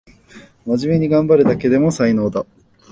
[0.65, 2.43] まじめにがんばるだけでも才能だ